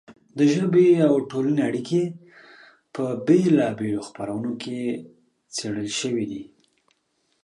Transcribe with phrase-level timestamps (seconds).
[0.37, 2.01] د ژبې او ټولنې اړیکې
[2.95, 4.79] په بېلا بېلو خپرونو کې
[5.55, 6.43] څېړل شوې دي.